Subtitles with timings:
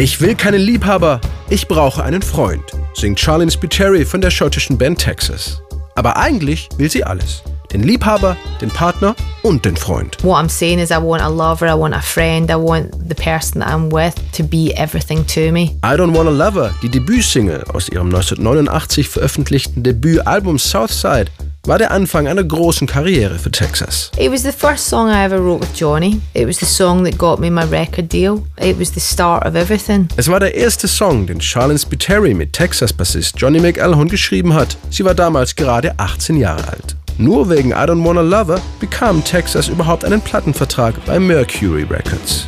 [0.00, 4.98] Ich will keinen Liebhaber, ich brauche einen Freund, singt Charlene Spiteri von der schottischen Band
[4.98, 5.60] Texas.
[5.94, 7.42] Aber eigentlich will sie alles.
[7.70, 10.16] Den Liebhaber, den Partner und den Freund.
[10.24, 13.14] What I'm saying is I want a lover, I want a friend, I want the
[13.14, 15.76] person that I'm with to be everything to me.
[15.84, 21.26] I Don't Wanna Lover, die Debütsingle aus ihrem 1989 veröffentlichten Debütalbum Southside,
[21.66, 24.10] war der Anfang einer großen Karriere für Texas.
[24.18, 26.20] It was the first song I ever wrote with Johnny.
[26.32, 28.42] It was the song that got me my record deal.
[28.58, 30.08] It was the start of everything.
[30.16, 34.78] Es war der erste Song, den Charlene Spiteri mit Texas-Bassist Johnny McElhone geschrieben hat.
[34.88, 36.96] Sie war damals gerade 18 Jahre alt.
[37.18, 42.46] Nur wegen I Don't Wanna Lover bekam Texas überhaupt einen Plattenvertrag bei Mercury Records.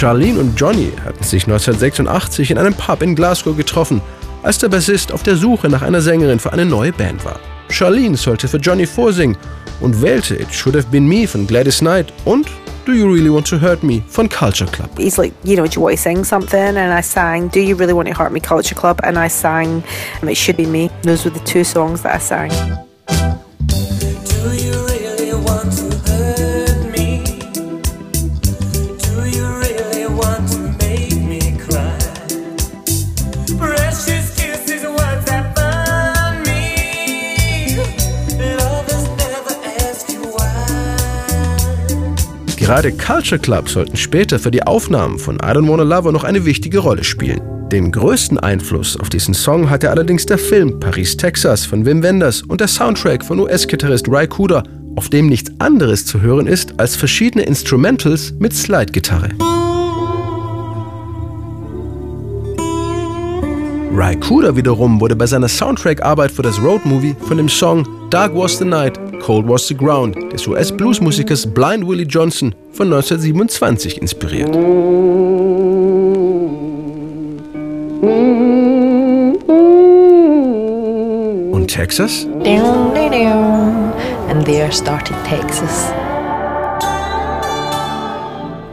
[0.00, 4.00] Charlene und Johnny hatten sich 1986 in einem Pub in Glasgow getroffen,
[4.42, 7.38] als der Bassist auf der Suche nach einer Sängerin für eine neue Band war.
[7.68, 9.36] Charlene sollte für Johnny vorsingen
[9.82, 12.46] und wählte It Should Have Been Me von Gladys Knight und
[12.86, 14.88] Do You Really Want to Hurt Me von Culture Club.
[14.96, 16.78] He's like, you know, do you want to sing something?
[16.78, 19.84] And I sang Do You Really Want to Hurt Me Culture Club and I sang
[20.22, 20.88] It Should Be Me.
[21.02, 22.89] Those were the two songs that I sang.
[42.70, 46.44] Gerade Culture Club sollten später für die Aufnahmen von I Don't Wanna Lover noch eine
[46.44, 47.40] wichtige Rolle spielen.
[47.68, 52.42] Den größten Einfluss auf diesen Song hatte allerdings der Film Paris, Texas von Wim Wenders
[52.42, 54.62] und der Soundtrack von US-Gitarrist Ry Cooder,
[54.94, 59.30] auf dem nichts anderes zu hören ist als verschiedene Instrumentals mit Slide-Gitarre.
[63.92, 68.58] Ry Cooder wiederum wurde bei seiner Soundtrack-Arbeit für das Road-Movie von dem Song Dark Was
[68.58, 74.56] the Night, Cold Was the Ground des US-Bluesmusikers Blind Willie Johnson von 1927 inspiriert.
[81.52, 82.26] Und Texas?
[84.28, 85.92] And there started Texas.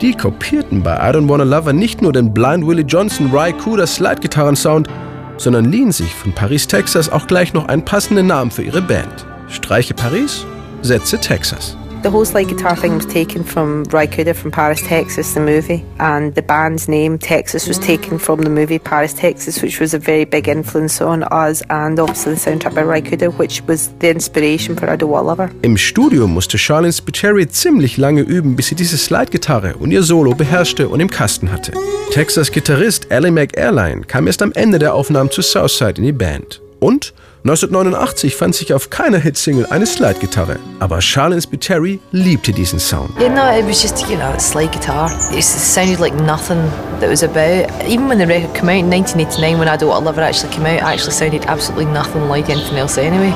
[0.00, 3.86] Die kopierten bei I Don't Wanna Lover nicht nur den Blind Willie Johnson Ry Cooder
[3.86, 4.88] Slide-Gitarren-Sound,
[5.36, 9.27] sondern liehen sich von Paris, Texas auch gleich noch einen passenden Namen für ihre Band.
[9.50, 10.44] Streiche Paris,
[10.82, 11.76] Setze Texas.
[12.00, 15.84] The whole slide guitar thing was taken from Ry Cooder from Paris, Texas, the movie,
[15.98, 19.98] and the band's name Texas was taken from the movie Paris, Texas, which was a
[19.98, 24.10] very big influence on us, and obviously the soundtrack by Ry Cooder, which was the
[24.10, 25.50] inspiration for I Do Lover.
[25.62, 30.34] Im Studio musste Charlene Spiteri ziemlich lange üben, bis sie diese Slide-Gitarre und ihr Solo
[30.34, 31.72] beherrschte und im Kasten hatte.
[32.12, 36.60] Texas-Gitarrist Ally McAirline kam erst am Ende der Aufnahmen zu Southside in die Band.
[36.78, 37.12] Und
[37.44, 40.56] 1989 fand sich auf keiner Hitsingle eine Slide-Gitarre.
[40.80, 43.10] Aber Charlene Spiteri liebte diesen Sound.
[43.20, 45.08] You know, it was just, you know, slide guitar.
[45.32, 46.58] It sounded like nothing
[47.00, 47.68] that was about.
[47.86, 50.24] Even when the record came out in 1989, when I Do What I Love It
[50.24, 53.32] actually came out, it actually sounded absolutely nothing like anything else anyway.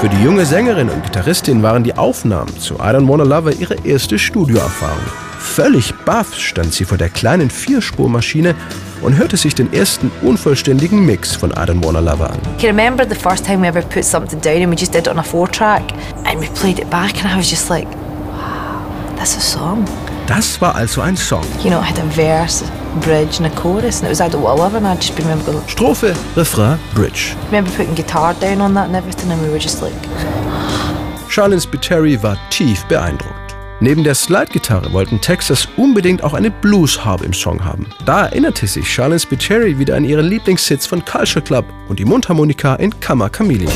[0.00, 3.76] Für die junge Sängerin und Gitarristin waren die Aufnahmen zu I Don't Wanna Lover ihre
[3.84, 5.29] erste Studioerfahrung.
[5.54, 8.54] Völlig baff stand sie vor der kleinen Vierspurmaschine
[9.02, 12.38] und hörte sich den ersten unvollständigen Mix von I Don't Wanna Lover an.
[12.62, 15.08] I remember the first time we ever put something down and we just did it
[15.08, 15.82] on a four track
[16.24, 17.88] and we played it back and I was just like,
[18.28, 18.80] wow,
[19.16, 19.84] that's a song.
[20.28, 21.44] Das war also ein Song.
[21.64, 22.62] You know, it had a verse,
[23.00, 25.18] bridge and a chorus and it was I Don't Wanna Love It and I just
[25.18, 27.34] remember going, Strophe, Refrain, Bridge.
[27.36, 29.94] I remember putting guitar down on that and everything and we were just like...
[31.28, 33.39] Charlene Spiteri war tief beeindruckt.
[33.82, 37.86] Neben der Slide-Gitarre wollten Texas unbedingt auch eine Blues-Harp im Song haben.
[38.04, 42.74] Da erinnerte sich Charlene Spiteri wieder an ihren Lieblingssitz von Culture Club und die Mundharmonika
[42.74, 43.72] in Kammer Chameleon.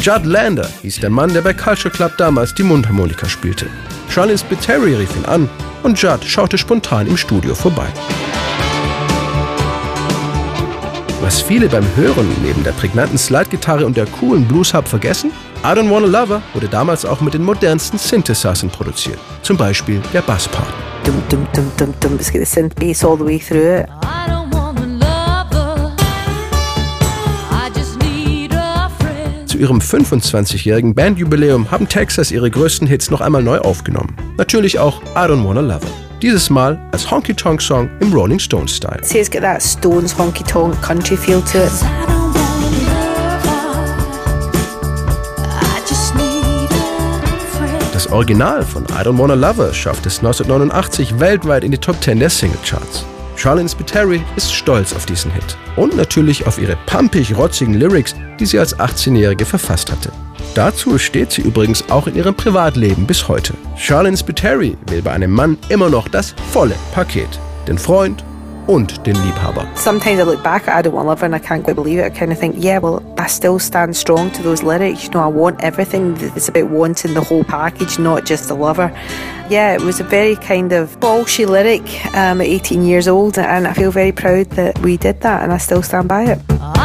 [0.00, 3.68] Judd Lander hieß der Mann, der bei Culture Club damals die Mundharmonika spielte.
[4.08, 5.48] Charlene Spiteri rief ihn an
[5.84, 7.86] und Judd schaute spontan im Studio vorbei.
[11.26, 15.32] Was viele beim Hören neben der prägnanten Slide-Gitarre und der coolen Blues-Hub vergessen?
[15.64, 19.18] I Don't Wanna Lover wurde damals auch mit den modernsten Synthesizern produziert.
[19.42, 20.72] Zum Beispiel der Basspart.
[21.02, 22.14] Dum, dum, dum, dum, dum.
[22.14, 23.88] It's got the synth bass all the way through it.
[29.48, 34.16] Zu ihrem 25-jährigen Bandjubiläum haben Texas ihre größten Hits noch einmal neu aufgenommen.
[34.38, 36.05] Natürlich auch I Don't Wanna Love It.
[36.22, 39.00] Dieses Mal als Honky-Tonk-Song im Rolling Stones-Style.
[39.02, 41.72] See, it's got that Stones honky-tonk country feel to it.
[47.92, 52.02] Das Original von I Don't Wanna Love Her schafft es 1989 weltweit in die Top
[52.02, 53.04] 10 der Singlecharts.
[53.36, 58.58] Charlene Spiteri ist stolz auf diesen Hit und natürlich auf ihre pampig-rotzigen Lyrics, die sie
[58.58, 60.10] als 18-Jährige verfasst hatte.
[60.54, 63.52] Dazu steht sie übrigens auch in ihrem Privatleben bis heute.
[63.76, 67.28] Charlene Spiteri will bei einem Mann immer noch das volle Paket.
[67.68, 68.24] Den Freund
[68.66, 69.66] und den Liebhaber.
[69.74, 72.04] Sometimes I look back at I Don't Want Love and I can't quite believe it.
[72.04, 75.04] I kind of think, yeah, well, I still stand strong to those lyrics.
[75.04, 76.16] You know, I want everything.
[76.36, 78.92] It's about wanting the whole package, not just the lover.
[79.48, 81.82] Yeah, it was a very kind of bolshy lyric
[82.16, 85.52] um, at 18 years old, and I feel very proud that we did that, and
[85.52, 86.75] I still stand by it.